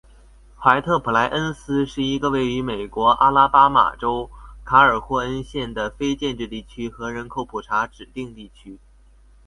[0.57, 4.31] 怀特普莱恩斯是一个位于美国阿拉巴马州
[4.65, 8.79] 卡尔霍恩县的非建制地区和人口普查指定地区。